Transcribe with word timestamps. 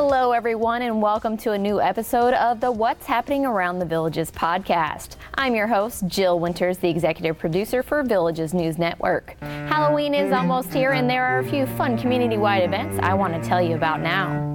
Hello, 0.00 0.30
everyone, 0.30 0.82
and 0.82 1.02
welcome 1.02 1.36
to 1.38 1.50
a 1.50 1.58
new 1.58 1.80
episode 1.80 2.32
of 2.34 2.60
the 2.60 2.70
What's 2.70 3.04
Happening 3.04 3.44
Around 3.44 3.80
the 3.80 3.84
Villages 3.84 4.30
podcast. 4.30 5.16
I'm 5.34 5.56
your 5.56 5.66
host, 5.66 6.06
Jill 6.06 6.38
Winters, 6.38 6.78
the 6.78 6.88
executive 6.88 7.36
producer 7.36 7.82
for 7.82 8.04
Villages 8.04 8.54
News 8.54 8.78
Network. 8.78 9.34
Halloween 9.40 10.14
is 10.14 10.32
almost 10.32 10.72
here, 10.72 10.92
and 10.92 11.10
there 11.10 11.26
are 11.26 11.40
a 11.40 11.44
few 11.50 11.66
fun 11.66 11.98
community 11.98 12.36
wide 12.36 12.62
events 12.62 12.96
I 13.02 13.14
want 13.14 13.34
to 13.42 13.48
tell 13.48 13.60
you 13.60 13.74
about 13.74 14.00
now. 14.00 14.47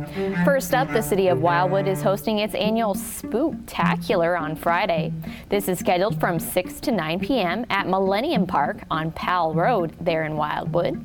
First 0.45 0.73
up, 0.73 0.91
the 0.91 1.01
city 1.01 1.27
of 1.27 1.41
Wildwood 1.41 1.87
is 1.87 2.01
hosting 2.01 2.39
its 2.39 2.55
annual 2.55 2.95
Spooktacular 2.95 4.39
on 4.39 4.55
Friday. 4.55 5.13
This 5.49 5.67
is 5.67 5.79
scheduled 5.79 6.19
from 6.19 6.39
6 6.39 6.79
to 6.81 6.91
9 6.91 7.19
p.m. 7.19 7.65
at 7.69 7.87
Millennium 7.87 8.45
Park 8.45 8.83
on 8.89 9.11
Powell 9.11 9.53
Road 9.53 9.95
there 10.01 10.23
in 10.23 10.35
Wildwood. 10.37 11.03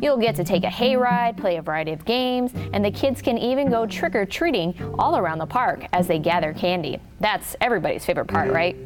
You'll 0.00 0.18
get 0.18 0.36
to 0.36 0.44
take 0.44 0.64
a 0.64 0.68
hayride, 0.68 1.36
play 1.36 1.56
a 1.56 1.62
variety 1.62 1.92
of 1.92 2.04
games, 2.04 2.52
and 2.72 2.84
the 2.84 2.90
kids 2.90 3.20
can 3.22 3.38
even 3.38 3.70
go 3.70 3.86
trick 3.86 4.14
or 4.14 4.24
treating 4.24 4.74
all 4.98 5.16
around 5.16 5.38
the 5.38 5.46
park 5.46 5.84
as 5.92 6.06
they 6.06 6.18
gather 6.18 6.52
candy. 6.52 7.00
That's 7.20 7.56
everybody's 7.60 8.04
favorite 8.04 8.28
part, 8.28 8.52
right? 8.52 8.76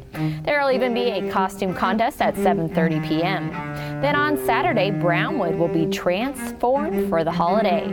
There'll 0.43 0.71
even 0.71 0.93
be 0.93 1.09
a 1.11 1.31
costume 1.31 1.75
contest 1.75 2.19
at 2.19 2.33
7:30 2.33 3.07
p.m. 3.07 3.51
Then 4.01 4.15
on 4.15 4.43
Saturday, 4.43 4.89
Brownwood 4.89 5.55
will 5.55 5.67
be 5.67 5.85
transformed 5.85 7.09
for 7.09 7.23
the 7.23 7.31
holiday. 7.31 7.83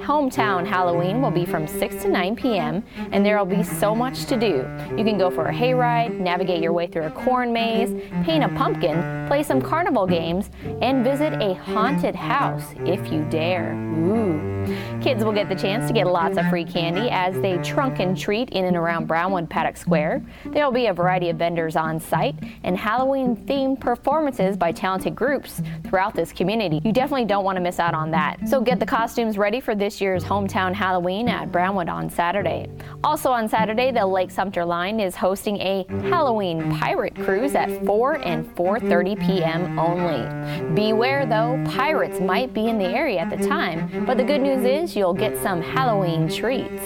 Hometown 0.00 0.64
Halloween 0.66 1.17
will 1.20 1.30
be 1.30 1.44
from 1.44 1.66
6 1.66 2.02
to 2.02 2.08
9 2.08 2.36
p.m. 2.36 2.84
and 3.12 3.24
there'll 3.24 3.44
be 3.44 3.62
so 3.62 3.94
much 3.94 4.26
to 4.26 4.36
do. 4.36 4.68
You 4.96 5.04
can 5.04 5.18
go 5.18 5.30
for 5.30 5.46
a 5.46 5.52
hayride, 5.52 6.18
navigate 6.18 6.62
your 6.62 6.72
way 6.72 6.86
through 6.86 7.04
a 7.04 7.10
corn 7.10 7.52
maze, 7.52 7.90
paint 8.24 8.44
a 8.44 8.48
pumpkin, 8.56 9.26
play 9.28 9.42
some 9.42 9.60
carnival 9.60 10.06
games, 10.06 10.50
and 10.82 11.04
visit 11.04 11.32
a 11.34 11.54
haunted 11.54 12.14
house 12.14 12.74
if 12.80 13.12
you 13.12 13.24
dare. 13.30 13.74
Ooh. 13.74 14.57
Kids 15.02 15.24
will 15.24 15.32
get 15.32 15.48
the 15.48 15.54
chance 15.54 15.86
to 15.86 15.92
get 15.92 16.06
lots 16.06 16.38
of 16.38 16.48
free 16.48 16.64
candy 16.64 17.08
as 17.10 17.34
they 17.40 17.58
trunk 17.58 18.00
and 18.00 18.16
treat 18.16 18.50
in 18.50 18.64
and 18.64 18.76
around 18.76 19.06
Brownwood 19.06 19.48
Paddock 19.48 19.76
Square. 19.76 20.22
There 20.46 20.64
will 20.64 20.72
be 20.72 20.86
a 20.86 20.94
variety 20.94 21.30
of 21.30 21.36
vendors 21.36 21.76
on 21.76 22.00
site 22.00 22.34
and 22.64 22.76
Halloween 22.76 23.36
themed 23.36 23.80
performances 23.80 24.56
by 24.56 24.72
talented 24.72 25.14
groups 25.14 25.62
throughout 25.84 26.14
this 26.14 26.32
community. 26.32 26.80
You 26.84 26.92
definitely 26.92 27.24
don't 27.26 27.44
want 27.44 27.56
to 27.56 27.62
miss 27.62 27.78
out 27.78 27.94
on 27.94 28.10
that. 28.12 28.48
So 28.48 28.60
get 28.60 28.80
the 28.80 28.86
costumes 28.86 29.38
ready 29.38 29.60
for 29.60 29.74
this 29.74 30.00
year's 30.00 30.24
hometown 30.24 30.74
Halloween 30.74 31.28
at 31.28 31.50
Brownwood 31.50 31.88
on 31.88 32.10
Saturday. 32.10 32.68
Also 33.04 33.30
on 33.30 33.48
Saturday, 33.48 33.90
the 33.90 34.06
Lake 34.06 34.30
Sumter 34.30 34.64
Line 34.64 35.00
is 35.00 35.14
hosting 35.16 35.58
a 35.60 35.86
Halloween 36.08 36.76
pirate 36.78 37.14
cruise 37.14 37.54
at 37.54 37.84
4 37.84 38.14
and 38.24 38.44
4:30 38.56 39.26
p.m. 39.26 39.78
only. 39.78 40.74
Beware 40.74 41.26
though, 41.26 41.62
pirates 41.70 42.20
might 42.20 42.52
be 42.52 42.68
in 42.68 42.78
the 42.78 42.86
area 42.86 43.18
at 43.18 43.30
the 43.30 43.48
time, 43.48 44.04
but 44.04 44.16
the 44.16 44.24
good 44.24 44.40
news 44.40 44.57
is 44.64 44.96
you'll 44.96 45.14
get 45.14 45.36
some 45.42 45.60
Halloween 45.60 46.28
treats. 46.28 46.82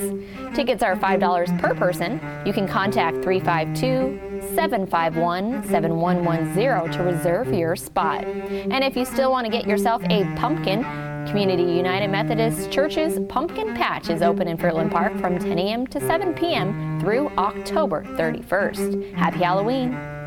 Tickets 0.55 0.83
are 0.83 0.97
$5 0.97 1.61
per 1.61 1.75
person. 1.75 2.21
You 2.45 2.53
can 2.53 2.69
contact 2.69 3.23
352 3.23 4.41
751 4.55 5.65
7110 5.69 6.93
to 6.93 7.03
reserve 7.03 7.53
your 7.53 7.77
spot. 7.77 8.25
And 8.25 8.85
if 8.85 8.97
you 8.97 9.05
still 9.05 9.31
want 9.31 9.47
to 9.47 9.51
get 9.51 9.67
yourself 9.67 10.03
a 10.11 10.25
pumpkin, 10.37 10.83
Community 11.27 11.63
United 11.63 12.09
Methodist 12.09 12.71
Church's 12.71 13.19
Pumpkin 13.29 13.75
Patch 13.75 14.11
is 14.11 14.23
open 14.23 14.49
in 14.49 14.57
Fruitland 14.57 14.91
Park 14.91 15.17
from 15.19 15.39
10 15.39 15.59
a.m. 15.59 15.87
to 15.87 16.01
7 16.01 16.35
p.m. 16.35 17.01
through 17.01 17.29
October 17.39 18.05
31st. 18.17 19.15
Happy 19.15 19.39
Halloween! 19.39 20.22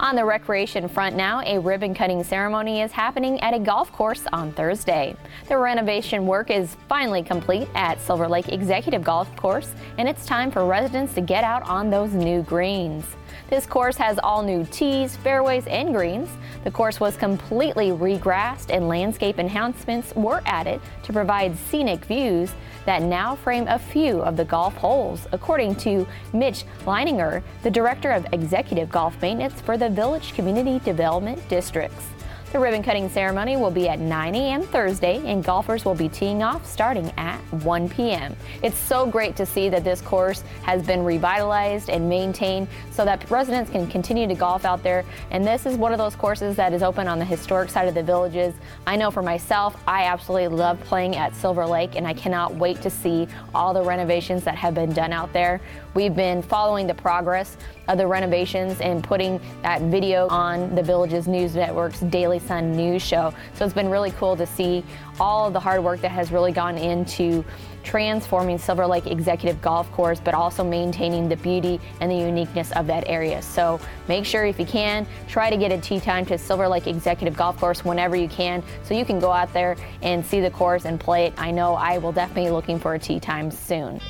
On 0.00 0.14
the 0.14 0.24
recreation 0.24 0.86
front 0.86 1.16
now, 1.16 1.40
a 1.40 1.58
ribbon 1.58 1.92
cutting 1.92 2.22
ceremony 2.22 2.82
is 2.82 2.92
happening 2.92 3.40
at 3.40 3.52
a 3.52 3.58
golf 3.58 3.90
course 3.90 4.22
on 4.32 4.52
Thursday. 4.52 5.16
The 5.48 5.58
renovation 5.58 6.24
work 6.24 6.52
is 6.52 6.76
finally 6.88 7.20
complete 7.20 7.66
at 7.74 8.00
Silver 8.00 8.28
Lake 8.28 8.48
Executive 8.50 9.02
Golf 9.02 9.34
Course, 9.34 9.74
and 9.98 10.08
it's 10.08 10.24
time 10.24 10.52
for 10.52 10.64
residents 10.64 11.14
to 11.14 11.20
get 11.20 11.42
out 11.42 11.68
on 11.68 11.90
those 11.90 12.12
new 12.12 12.42
greens. 12.42 13.04
This 13.50 13.66
course 13.66 13.96
has 13.96 14.18
all 14.18 14.42
new 14.42 14.66
tees, 14.70 15.16
fairways, 15.16 15.66
and 15.66 15.94
greens. 15.94 16.28
The 16.64 16.70
course 16.70 17.00
was 17.00 17.16
completely 17.16 17.90
regrassed 17.90 18.70
and 18.70 18.88
landscape 18.88 19.38
enhancements 19.38 20.14
were 20.14 20.42
added 20.44 20.80
to 21.04 21.12
provide 21.12 21.56
scenic 21.56 22.04
views 22.04 22.52
that 22.84 23.02
now 23.02 23.36
frame 23.36 23.66
a 23.68 23.78
few 23.78 24.20
of 24.22 24.36
the 24.36 24.44
golf 24.44 24.74
holes, 24.76 25.26
according 25.32 25.74
to 25.76 26.06
Mitch 26.32 26.64
Leininger, 26.84 27.42
the 27.62 27.70
Director 27.70 28.10
of 28.12 28.26
Executive 28.32 28.90
Golf 28.90 29.20
Maintenance 29.20 29.60
for 29.60 29.76
the 29.76 29.88
Village 29.88 30.34
Community 30.34 30.78
Development 30.84 31.38
Districts. 31.48 32.06
The 32.50 32.58
ribbon 32.58 32.82
cutting 32.82 33.10
ceremony 33.10 33.58
will 33.58 33.70
be 33.70 33.90
at 33.90 33.98
9 34.00 34.34
a.m. 34.34 34.62
Thursday, 34.62 35.20
and 35.26 35.44
golfers 35.44 35.84
will 35.84 35.94
be 35.94 36.08
teeing 36.08 36.42
off 36.42 36.64
starting 36.64 37.12
at 37.18 37.36
1 37.62 37.90
p.m. 37.90 38.34
It's 38.62 38.78
so 38.78 39.04
great 39.04 39.36
to 39.36 39.44
see 39.44 39.68
that 39.68 39.84
this 39.84 40.00
course 40.00 40.42
has 40.62 40.82
been 40.82 41.04
revitalized 41.04 41.90
and 41.90 42.08
maintained 42.08 42.66
so 42.90 43.04
that 43.04 43.30
residents 43.30 43.70
can 43.70 43.86
continue 43.86 44.26
to 44.26 44.34
golf 44.34 44.64
out 44.64 44.82
there. 44.82 45.04
And 45.30 45.46
this 45.46 45.66
is 45.66 45.76
one 45.76 45.92
of 45.92 45.98
those 45.98 46.16
courses 46.16 46.56
that 46.56 46.72
is 46.72 46.82
open 46.82 47.06
on 47.06 47.18
the 47.18 47.24
historic 47.24 47.68
side 47.68 47.86
of 47.86 47.94
the 47.94 48.02
villages. 48.02 48.54
I 48.86 48.96
know 48.96 49.10
for 49.10 49.22
myself, 49.22 49.76
I 49.86 50.04
absolutely 50.04 50.48
love 50.48 50.80
playing 50.80 51.16
at 51.16 51.36
Silver 51.36 51.66
Lake, 51.66 51.96
and 51.96 52.06
I 52.06 52.14
cannot 52.14 52.54
wait 52.54 52.80
to 52.80 52.88
see 52.88 53.28
all 53.54 53.74
the 53.74 53.82
renovations 53.82 54.42
that 54.44 54.54
have 54.54 54.72
been 54.72 54.94
done 54.94 55.12
out 55.12 55.34
there. 55.34 55.60
We've 55.92 56.16
been 56.16 56.40
following 56.40 56.86
the 56.86 56.94
progress 56.94 57.58
of 57.88 57.98
the 57.98 58.06
renovations 58.06 58.80
and 58.80 59.04
putting 59.04 59.40
that 59.62 59.82
video 59.82 60.28
on 60.28 60.74
the 60.74 60.82
Villages 60.82 61.26
News 61.28 61.54
Network's 61.54 62.00
Daily 62.00 62.37
Sun 62.40 62.72
News 62.72 63.02
show. 63.02 63.32
So 63.54 63.64
it's 63.64 63.74
been 63.74 63.88
really 63.88 64.10
cool 64.12 64.36
to 64.36 64.46
see 64.46 64.84
all 65.20 65.46
of 65.46 65.52
the 65.52 65.60
hard 65.60 65.82
work 65.82 66.00
that 66.00 66.10
has 66.10 66.30
really 66.30 66.52
gone 66.52 66.78
into 66.78 67.44
transforming 67.82 68.58
Silver 68.58 68.86
Lake 68.86 69.06
Executive 69.06 69.60
Golf 69.62 69.90
Course, 69.92 70.20
but 70.20 70.34
also 70.34 70.62
maintaining 70.62 71.28
the 71.28 71.36
beauty 71.36 71.80
and 72.00 72.10
the 72.10 72.16
uniqueness 72.16 72.70
of 72.72 72.86
that 72.86 73.04
area. 73.08 73.40
So 73.40 73.80
make 74.08 74.24
sure 74.24 74.44
if 74.44 74.58
you 74.60 74.66
can, 74.66 75.06
try 75.26 75.48
to 75.48 75.56
get 75.56 75.72
a 75.72 75.78
tee 75.78 76.00
time 76.00 76.26
to 76.26 76.36
Silver 76.36 76.68
Lake 76.68 76.86
Executive 76.86 77.36
Golf 77.36 77.56
Course 77.58 77.84
whenever 77.84 78.16
you 78.16 78.28
can 78.28 78.62
so 78.82 78.94
you 78.94 79.04
can 79.04 79.18
go 79.18 79.32
out 79.32 79.52
there 79.52 79.76
and 80.02 80.24
see 80.24 80.40
the 80.40 80.50
course 80.50 80.84
and 80.84 81.00
play 81.00 81.26
it. 81.26 81.34
I 81.38 81.50
know 81.50 81.74
I 81.74 81.98
will 81.98 82.12
definitely 82.12 82.44
be 82.44 82.50
looking 82.50 82.78
for 82.78 82.94
a 82.94 82.98
tee 82.98 83.20
time 83.20 83.50
soon. 83.50 84.00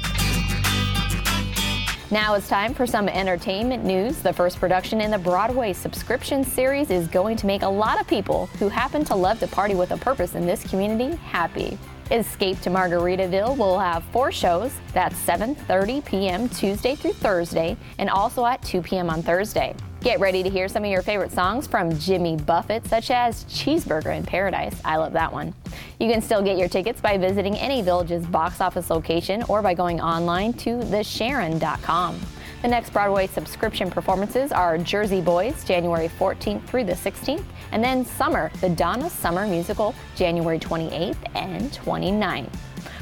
Now 2.10 2.36
it's 2.36 2.48
time 2.48 2.72
for 2.72 2.86
some 2.86 3.06
entertainment 3.06 3.84
news. 3.84 4.20
The 4.20 4.32
first 4.32 4.58
production 4.58 5.02
in 5.02 5.10
the 5.10 5.18
Broadway 5.18 5.74
subscription 5.74 6.42
series 6.42 6.90
is 6.90 7.06
going 7.06 7.36
to 7.36 7.46
make 7.46 7.60
a 7.60 7.68
lot 7.68 8.00
of 8.00 8.06
people 8.06 8.46
who 8.58 8.70
happen 8.70 9.04
to 9.04 9.14
love 9.14 9.40
to 9.40 9.46
party 9.46 9.74
with 9.74 9.90
a 9.90 9.98
purpose 9.98 10.34
in 10.34 10.46
this 10.46 10.66
community 10.70 11.16
happy. 11.16 11.76
Escape 12.10 12.62
to 12.62 12.70
Margaritaville 12.70 13.58
will 13.58 13.78
have 13.78 14.04
four 14.04 14.32
shows. 14.32 14.72
That's 14.94 15.16
7:30 15.26 16.02
p.m. 16.06 16.48
Tuesday 16.48 16.94
through 16.94 17.12
Thursday 17.12 17.76
and 17.98 18.08
also 18.08 18.46
at 18.46 18.62
2 18.62 18.80
p.m. 18.80 19.10
on 19.10 19.22
Thursday. 19.22 19.74
Get 20.08 20.20
ready 20.20 20.42
to 20.42 20.48
hear 20.48 20.68
some 20.68 20.84
of 20.84 20.90
your 20.90 21.02
favorite 21.02 21.32
songs 21.32 21.66
from 21.66 21.98
Jimmy 21.98 22.34
Buffett, 22.34 22.86
such 22.86 23.10
as 23.10 23.44
Cheeseburger 23.44 24.16
in 24.16 24.24
Paradise. 24.24 24.80
I 24.82 24.96
love 24.96 25.12
that 25.12 25.30
one. 25.30 25.52
You 26.00 26.10
can 26.10 26.22
still 26.22 26.40
get 26.40 26.56
your 26.56 26.66
tickets 26.66 26.98
by 26.98 27.18
visiting 27.18 27.54
any 27.56 27.82
Village's 27.82 28.24
box 28.24 28.62
office 28.62 28.88
location 28.88 29.42
or 29.50 29.60
by 29.60 29.74
going 29.74 30.00
online 30.00 30.54
to 30.54 30.78
thesharon.com. 30.78 32.18
The 32.62 32.68
next 32.68 32.94
Broadway 32.94 33.26
subscription 33.26 33.90
performances 33.90 34.50
are 34.50 34.78
Jersey 34.78 35.20
Boys, 35.20 35.62
January 35.62 36.08
14th 36.08 36.64
through 36.64 36.84
the 36.84 36.94
16th, 36.94 37.44
and 37.72 37.84
then 37.84 38.02
Summer, 38.02 38.50
the 38.62 38.70
Donna 38.70 39.10
Summer 39.10 39.46
musical, 39.46 39.94
January 40.16 40.58
28th 40.58 41.18
and 41.34 41.70
29th. 41.70 42.48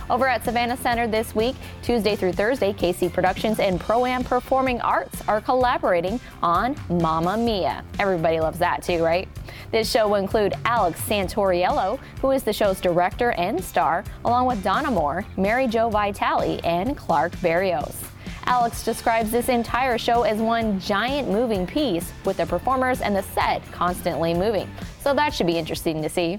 Over 0.09 0.29
at 0.29 0.45
Savannah 0.45 0.77
Center 0.77 1.09
this 1.09 1.35
week, 1.35 1.57
Tuesday 1.83 2.15
through 2.15 2.33
Thursday, 2.33 2.73
KC 2.73 3.13
Productions 3.13 3.59
and 3.59 3.81
Pro 3.81 4.07
Am 4.07 4.23
Performing 4.23 4.81
Arts 4.81 5.21
are 5.27 5.41
collaborating 5.41 6.21
on 6.45 6.77
Mamma 6.89 7.37
Mia. 7.37 7.83
Everybody 7.99 8.39
loves 8.39 8.61
that 8.61 8.85
too, 8.85 9.03
right? 9.03 9.29
This 9.73 9.91
show 9.91 10.07
will 10.07 10.15
include 10.17 10.55
Alex 10.65 11.01
Santoriello, 11.03 11.99
who 12.21 12.31
is 12.31 12.45
the 12.45 12.53
show's 12.53 12.81
director 12.81 13.33
and 13.33 13.63
star, 13.63 14.05
along 14.25 14.47
with 14.47 14.63
Donna 14.63 14.93
Moore, 14.93 15.27
Mary 15.37 15.67
Jo 15.67 15.91
Vitale, 15.91 16.61
and 16.63 16.97
Clark 16.97 17.33
Barrios. 17.41 18.01
Alex 18.45 18.85
describes 18.85 19.33
this 19.33 19.49
entire 19.49 19.99
show 19.99 20.23
as 20.23 20.39
one 20.39 20.79
giant 20.79 21.29
moving 21.29 21.67
piece, 21.67 22.13
with 22.25 22.37
the 22.37 22.47
performers 22.47 23.01
and 23.01 23.17
the 23.17 23.23
set 23.23 23.61
constantly 23.73 24.35
moving. 24.35 24.71
So 25.01 25.13
that 25.15 25.35
should 25.35 25.49
be 25.49 25.59
interesting 25.59 26.01
to 26.03 26.09
see. 26.09 26.39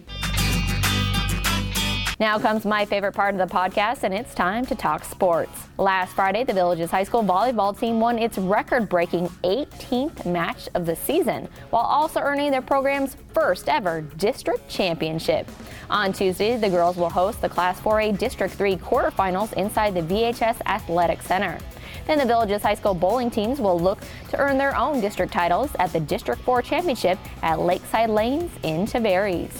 Now 2.20 2.40
comes 2.40 2.66
my 2.66 2.84
favorite 2.84 3.12
part 3.12 3.36
of 3.36 3.38
the 3.48 3.56
podcast, 3.56 4.02
and 4.02 4.12
it's 4.12 4.34
time 4.34 4.66
to 4.66 4.76
talk 4.76 5.04
sports. 5.04 5.52
Last 5.78 6.14
Friday, 6.14 6.44
the 6.44 6.54
Villages 6.54 6.90
High 6.90 7.04
School 7.04 7.22
volleyball 7.22 7.80
team 7.80 8.00
won 8.00 8.18
its 8.18 8.40
record 8.40 8.90
breaking 8.90 9.30
18th 9.44 10.26
match 10.26 10.68
of 10.74 10.88
the 10.88 10.96
season, 10.96 11.48
while 11.70 11.84
also 11.84 12.20
earning 12.20 12.50
their 12.50 12.64
program's 12.64 13.18
first 13.36 13.70
ever 13.70 14.02
district 14.02 14.68
championship. 14.68 15.48
On 15.92 16.12
Tuesday, 16.12 16.58
the 16.58 16.72
girls 16.72 16.98
will 16.98 17.12
host 17.12 17.40
the 17.40 17.50
Class 17.50 17.80
4A 17.82 18.18
District 18.18 18.52
3 18.52 18.78
quarterfinals 18.78 19.54
inside 19.54 19.94
the 19.94 20.02
VHS 20.02 20.60
Athletic 20.66 21.22
Center. 21.22 21.60
Then 22.08 22.18
the 22.18 22.26
Villages 22.26 22.64
High 22.64 22.74
School 22.74 22.96
bowling 22.96 23.30
teams 23.30 23.60
will 23.60 23.80
look 23.80 24.00
to 24.30 24.40
earn 24.40 24.58
their 24.58 24.76
own 24.76 25.02
district 25.02 25.34
titles 25.34 25.70
at 25.78 25.94
the 25.94 26.00
District 26.00 26.42
4 26.42 26.64
Championship 26.64 27.20
at 27.44 27.60
Lakeside 27.60 28.10
Lanes 28.10 28.52
in 28.64 28.88
Tavares. 28.88 29.52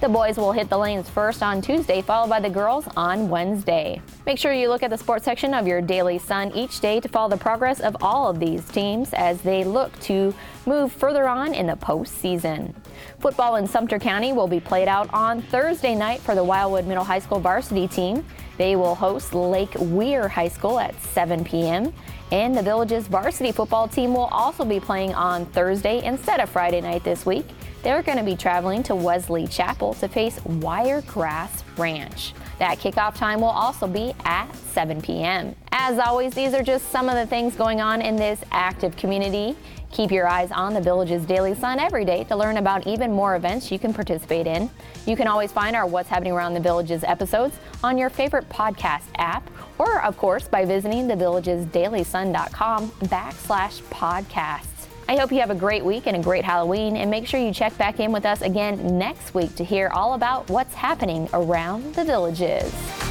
The 0.00 0.08
boys 0.08 0.36
will 0.36 0.52
hit 0.52 0.70
the 0.70 0.78
lanes 0.78 1.10
first 1.10 1.42
on 1.42 1.60
Tuesday, 1.60 2.02
followed 2.02 2.30
by 2.30 2.38
the 2.38 2.48
girls 2.48 2.86
on 2.96 3.28
Wednesday. 3.28 4.00
Make 4.26 4.38
sure 4.38 4.52
you 4.52 4.68
look 4.68 4.84
at 4.84 4.90
the 4.90 4.96
sports 4.96 5.24
section 5.24 5.52
of 5.54 5.66
your 5.66 5.80
Daily 5.80 6.18
Sun 6.18 6.52
each 6.52 6.78
day 6.78 7.00
to 7.00 7.08
follow 7.08 7.28
the 7.28 7.36
progress 7.36 7.80
of 7.80 7.96
all 8.00 8.30
of 8.30 8.38
these 8.38 8.64
teams 8.68 9.12
as 9.12 9.42
they 9.42 9.64
look 9.64 9.98
to 10.02 10.32
move 10.66 10.92
further 10.92 11.26
on 11.26 11.52
in 11.52 11.66
the 11.66 11.74
postseason. 11.74 12.72
Football 13.18 13.56
in 13.56 13.66
Sumter 13.66 13.98
County 13.98 14.32
will 14.32 14.46
be 14.46 14.60
played 14.60 14.86
out 14.86 15.12
on 15.12 15.42
Thursday 15.42 15.96
night 15.96 16.20
for 16.20 16.36
the 16.36 16.44
Wildwood 16.44 16.86
Middle 16.86 17.02
High 17.02 17.18
School 17.18 17.40
varsity 17.40 17.88
team. 17.88 18.24
They 18.56 18.76
will 18.76 18.94
host 18.94 19.34
Lake 19.34 19.74
Weir 19.80 20.28
High 20.28 20.48
School 20.48 20.78
at 20.78 20.94
7 21.02 21.42
p.m. 21.42 21.92
And 22.30 22.56
the 22.56 22.62
Village's 22.62 23.08
varsity 23.08 23.50
football 23.50 23.88
team 23.88 24.14
will 24.14 24.26
also 24.26 24.64
be 24.64 24.78
playing 24.78 25.12
on 25.14 25.44
Thursday 25.46 26.04
instead 26.04 26.38
of 26.38 26.48
Friday 26.48 26.80
night 26.80 27.02
this 27.02 27.26
week. 27.26 27.46
They're 27.82 28.02
going 28.02 28.18
to 28.18 28.24
be 28.24 28.36
traveling 28.36 28.82
to 28.84 28.94
Wesley 28.94 29.46
Chapel 29.46 29.94
to 29.94 30.08
face 30.08 30.40
Wiregrass 30.44 31.64
Ranch. 31.76 32.34
That 32.58 32.78
kickoff 32.78 33.14
time 33.14 33.40
will 33.40 33.48
also 33.48 33.86
be 33.86 34.14
at 34.24 34.52
7 34.56 35.00
p.m. 35.00 35.54
As 35.70 35.98
always, 35.98 36.34
these 36.34 36.54
are 36.54 36.62
just 36.62 36.90
some 36.90 37.08
of 37.08 37.14
the 37.14 37.26
things 37.26 37.54
going 37.54 37.80
on 37.80 38.02
in 38.02 38.16
this 38.16 38.42
active 38.50 38.96
community. 38.96 39.56
Keep 39.92 40.10
your 40.10 40.26
eyes 40.28 40.50
on 40.50 40.74
the 40.74 40.80
Village's 40.80 41.24
Daily 41.24 41.54
Sun 41.54 41.78
every 41.78 42.04
day 42.04 42.24
to 42.24 42.36
learn 42.36 42.56
about 42.56 42.86
even 42.86 43.12
more 43.12 43.36
events 43.36 43.70
you 43.70 43.78
can 43.78 43.94
participate 43.94 44.46
in. 44.46 44.68
You 45.06 45.16
can 45.16 45.28
always 45.28 45.52
find 45.52 45.74
our 45.74 45.86
What's 45.86 46.08
Happening 46.08 46.32
Around 46.32 46.54
the 46.54 46.60
Village's 46.60 47.04
episodes 47.04 47.56
on 47.82 47.96
your 47.96 48.10
favorite 48.10 48.48
podcast 48.48 49.06
app, 49.16 49.48
or 49.78 50.02
of 50.02 50.18
course 50.18 50.46
by 50.48 50.64
visiting 50.64 51.06
thevillagesdailysun.com 51.06 52.90
backslash 52.90 53.82
podcasts. 53.84 54.77
I 55.10 55.16
hope 55.16 55.32
you 55.32 55.40
have 55.40 55.50
a 55.50 55.54
great 55.54 55.82
week 55.82 56.06
and 56.06 56.14
a 56.14 56.22
great 56.22 56.44
Halloween, 56.44 56.98
and 56.98 57.10
make 57.10 57.26
sure 57.26 57.40
you 57.40 57.50
check 57.50 57.76
back 57.78 57.98
in 57.98 58.12
with 58.12 58.26
us 58.26 58.42
again 58.42 58.98
next 58.98 59.32
week 59.32 59.54
to 59.56 59.64
hear 59.64 59.88
all 59.88 60.12
about 60.12 60.50
what's 60.50 60.74
happening 60.74 61.30
around 61.32 61.94
the 61.94 62.04
villages. 62.04 63.07